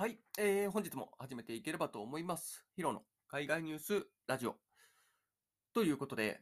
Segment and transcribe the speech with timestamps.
[0.00, 2.64] はい、えー本日も始めていければと思います。
[2.74, 4.56] ヒロの海外ニュースラジオ。
[5.74, 6.40] ということで、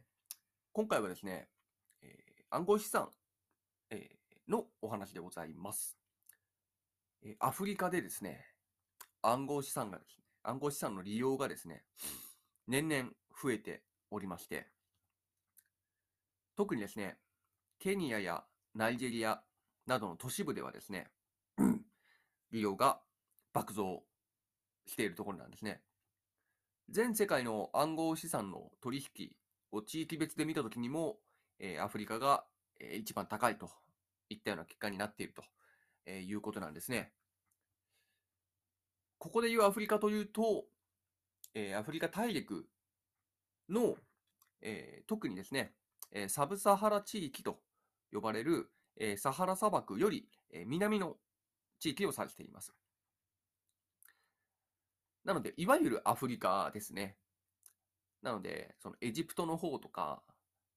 [0.73, 1.49] 今回はですね、
[2.01, 3.09] えー暗号資産、
[3.91, 5.99] えーのお話でございます、
[7.25, 8.47] えーアフリカでですね、
[9.23, 11.83] 暗号資産がですね、暗号資産の利用がですね、
[12.69, 13.11] 年々
[13.43, 13.83] 増えて
[14.13, 14.69] おりまして、
[16.55, 17.17] 特にですね、
[17.81, 18.45] ケニアや
[18.77, 19.43] ナイジェリア
[19.85, 21.11] などの都市部ではですね、
[22.53, 23.01] 利用が
[23.59, 24.05] 爆増
[24.87, 25.81] しているところなんですね。
[26.89, 29.31] 全世界の暗号資産の取引
[29.73, 31.19] を地域別で見たときにも、
[31.59, 32.45] えーアフリカが、
[32.79, 33.69] えー一番高いと
[34.31, 35.43] いったような結果になっていると、
[36.07, 37.13] えーいうことなんですね。
[39.19, 40.67] ここでいうアフリカというと、
[41.55, 42.69] えーアフリカ大陸
[43.69, 43.97] の、
[44.63, 45.73] えー特にですね、
[46.13, 47.59] えーサブサハラ地域と
[48.13, 51.17] 呼ばれる、えーサハラ砂漠より、えー南の
[51.81, 52.73] 地域を指しています。
[55.29, 57.19] なので、いわゆるアフリカですね。
[58.23, 60.23] なので、そのエジプトの方とか、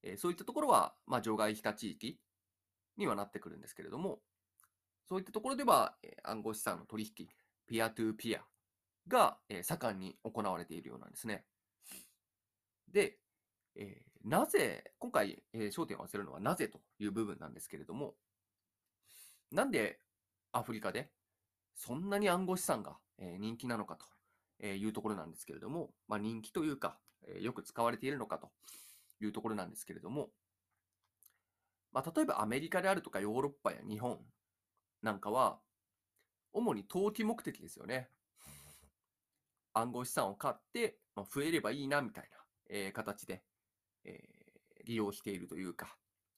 [0.04, 2.20] えーそういったところは、まあ、除外した地域
[2.98, 4.20] にはなってくるんですけれども、
[5.08, 7.30] そういったところでは、えー暗号資産の取引、
[7.66, 8.42] ピアトゥーピア
[9.08, 11.46] が、えー盛んに行われているようなんですね。
[12.92, 13.20] で、
[13.78, 18.16] えーなぜ、今回、えー焦点を合わせるのはなぜという部分なんですけれども、
[19.50, 20.02] なんで
[20.52, 21.10] アフリカで
[21.74, 24.06] そんなに暗号資産が、えー人気なのかと
[24.62, 28.52] えーいうところなんですけれども、まあ、人気というか、えよく使われているのかと
[29.20, 30.30] いうところなんですけれども、
[31.92, 34.20] まあ、例えばアメリカであるとかヨーロッパや日本
[35.02, 35.60] なんかは、
[36.54, 38.10] 主に投機目的ですよね。
[39.74, 42.38] 暗号資産を買って、まあ、増えればいいなみたいな、
[42.70, 43.44] えー形で、
[44.06, 44.42] えー
[44.84, 45.96] 利用しているというか、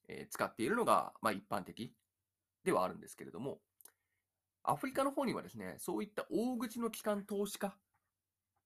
[0.10, 1.94] えー使っているのが、まあ、一般的
[2.64, 3.60] ではあるんですけれども、
[4.64, 7.76] アフリカの方にはですね、そういった大口の機関投資家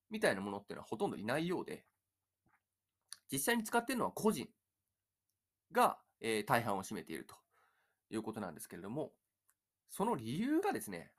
[0.09, 1.85] みたいなものっていうのはほとんどいないようで、
[3.31, 4.47] 実際に使っているのは個人
[5.71, 7.35] が、えー大半を占めていると
[8.09, 9.11] いうことなんですけれども、
[9.89, 11.11] その理由がですね、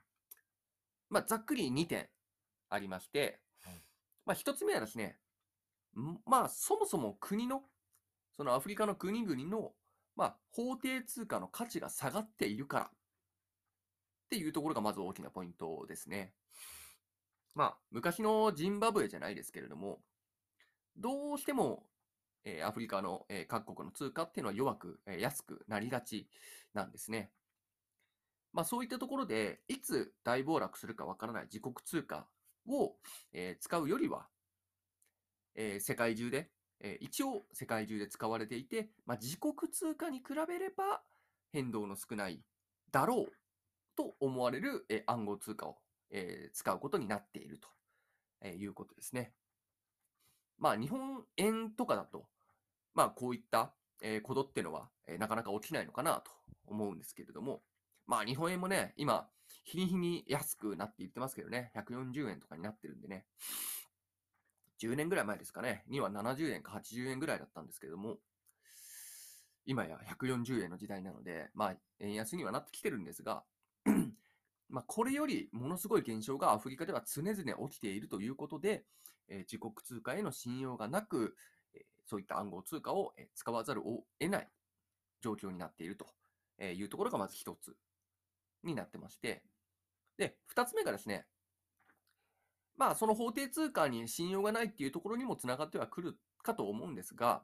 [1.10, 2.08] まあ、ざっくり2点
[2.68, 3.40] ありまして、
[4.26, 5.16] まあ、1つ目はですね、
[5.96, 7.62] んまあ、そもそも国の、
[8.36, 9.72] そのアフリカの国々の、
[10.16, 12.90] まあ、法定通貨の価値が下がっているからっ
[14.28, 16.34] ていうところがまず大きなポイントですね。
[17.54, 20.00] まあ、昔のジンバブエじゃないですけれども、
[20.96, 21.84] どうしても、
[22.44, 26.28] えーアフリカの、えー各国の通貨っていうのは弱く、えー安くなりがち
[26.74, 27.32] なんですね。
[28.52, 32.26] まあ、そういったところで、いつ大暴落するかわからない自国通貨
[32.66, 32.96] を、
[33.32, 34.28] えー使うよりは、
[35.54, 36.50] えー世界中で、
[36.80, 41.02] えー一応世界中で使われていて、まあ、自国通貨に比べれば
[41.52, 42.42] 変動の少ない
[42.90, 43.32] だろう
[43.96, 45.78] と思われる、え暗号通貨を、
[46.10, 47.68] えー使うことになっていると、
[48.40, 49.32] えいうことですね。
[50.58, 52.26] まあ、日本円とかだと、
[52.94, 56.30] まあ、こういった、えことっていうのは、えーなかなか起きないのかなと
[56.66, 57.62] 思うんですけれども、
[58.06, 59.28] まあ、日本円もね、今、
[59.64, 63.26] 日に日に安くなっていってますけどね、140円とかになってるんでね、
[64.80, 68.18] 10年ぐらい前ですかね、には70円か80円ぐらいだったんですけれども、
[69.66, 73.44] 今や140円の時代なので、まあ、円安にはなってきてるんですが、
[74.68, 78.84] まあ、これよりものすごい現象がアフリカでは常々起きているということで、
[79.28, 81.34] えー自国通貨への信用がなく、
[81.74, 84.48] えーそういった暗号通貨をえ使わざるを得ない
[85.20, 86.06] 状況になっていると
[86.64, 87.76] いうところがまず一つ
[88.64, 89.42] になってまして、
[90.16, 91.26] で、二つ目がですね、
[92.76, 97.42] まあ、その法定通貨に信用がないっていうところにもつながってはくるかと思うんですが、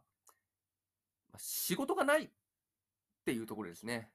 [1.37, 2.29] 仕事がないっ
[3.25, 4.11] ていうところですね。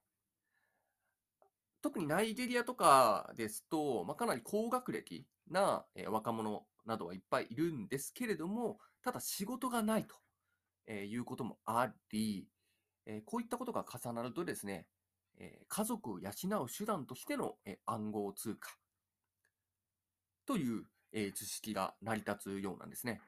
[1.82, 10.16] 特にナイジェリアとかですと、まあ、かなり高学歴な若者などはいっぱいいるんですけれども、ただ仕事がないと
[10.90, 12.48] えーいうこともあり、
[13.06, 14.88] えーこういったことが重なるとですね、
[15.38, 16.30] え家族を養
[16.64, 18.72] う手段としての、え暗号通貨
[20.46, 23.22] という、え図式が成り立つようなんですね。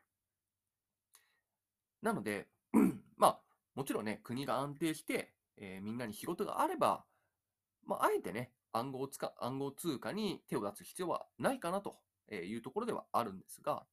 [2.01, 2.47] なので、
[3.17, 3.41] まあ、
[3.75, 7.05] もちろんね、国が安定して、えーみんなに仕事があれば、
[7.85, 11.97] まあ、あえてね、暗号使暗号通貨に手を出す必要はないかなと
[12.31, 13.83] いうところではあるんですが、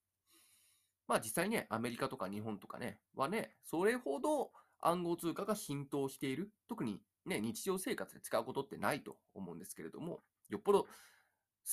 [1.06, 4.50] まあ実際ね、アメリカとか日本とかね、はね、それほど
[4.80, 10.88] 暗号通貨が浸透している、特にね、日常生活で使うことってないと思うんですけれども、よっぽど好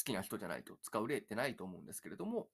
[0.04, 2.48] きな人じゃないと使う例ってないと思うんですけれども、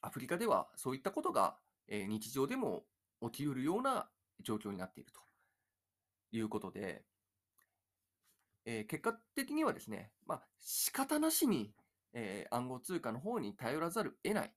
[0.00, 1.56] アフリカではそういったことが、
[1.88, 2.84] 日常でも
[3.22, 4.08] 起きうるような
[4.40, 5.20] 状況になっていると
[6.32, 7.04] いうことで、
[8.64, 11.72] え結果的にはですね、まあ仕方なしに
[12.14, 14.52] え暗号通貨の方に頼らざるを得ない。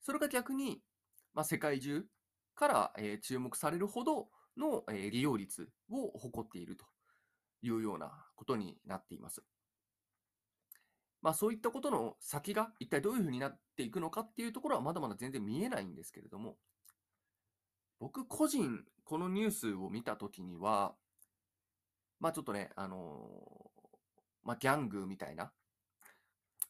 [0.00, 0.80] それが逆に、
[1.34, 2.06] まあ、世界中
[2.54, 6.86] から、え注目されるほどの、え利用率を誇っていると
[7.62, 9.42] いうようなことになっています。
[11.20, 16.56] まあ、そういったことの先が一体どういうふうになっていくのかっていうところはまだまだ全然見えないんですけれども、
[17.98, 20.94] 僕個人、このニュースを見たときには、
[22.20, 23.88] まあちょっとね、あのー
[24.44, 25.52] まあギャングみたいな、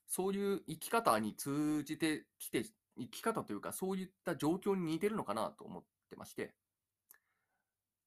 [0.07, 2.65] そういう生き方に通じてきて、
[2.99, 6.55] 生き方というか、そういった状況に似てるのかなと思ってまして、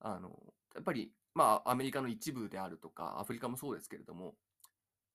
[0.02, 0.30] あの、
[0.76, 4.36] やっぱり、まあ、アメリカの一部であるとか、アフリカもそうですけれども、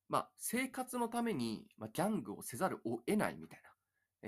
[0.08, 3.70] まあ、生活のために、まあ、ギャングをせざるを得ないみたいな、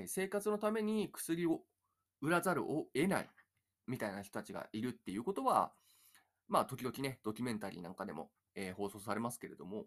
[0.02, 1.62] えー生活のために薬を
[2.20, 3.30] 売らざるを得ない
[3.86, 5.72] みたいな人たちがいるっていうことは、
[6.48, 9.86] まあ、時々ね、ドキュメンタリーなんかでも、えー放送されますけれども、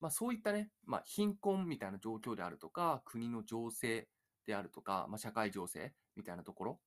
[0.00, 4.08] まあ、そういったね、まあ、貧困みたいな状況であるとか、国の情勢
[4.46, 6.80] であるとか、まあ、社会情勢みたいなところ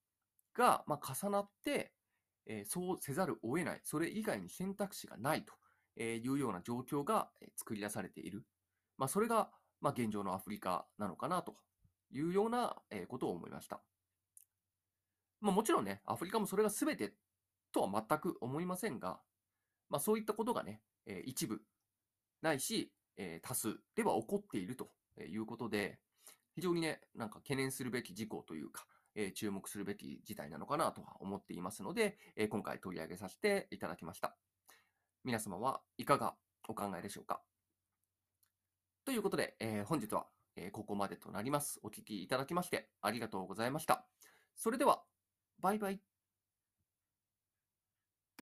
[0.55, 1.91] が、まあ、重なって、
[2.45, 5.53] えーそうせざるを得ない、それ以外に選択肢がないと
[6.01, 8.45] いうような状況が作り出されている。
[8.97, 9.49] まあ、それが、
[9.81, 11.55] まあ、現状のアフリカなのかなと
[12.11, 12.75] いうような
[13.07, 13.81] ことを思いました。
[15.41, 17.15] まあ、もちろんね、アフリカもそれが全て
[17.71, 19.19] とは全く思いませんが、
[19.89, 21.61] まあ、そういったことがね、えー一部
[22.41, 25.99] ないし、えー多数では起こっているということで、
[26.55, 28.85] 非常にね、なんか懸念するべき事項というか、
[29.15, 34.35] えー注目するべき事態なのかなとは思っていますので、えー今回取り上げさせていただきました。
[35.23, 36.35] 皆様はいかが
[36.67, 37.41] お考えでしょうか？
[39.05, 41.79] ということで、えー本日は、えーここまでとなります。
[41.83, 44.05] お聞きいただきましてありがとうございました。
[44.55, 45.03] それでは、
[45.59, 46.10] バイバイ。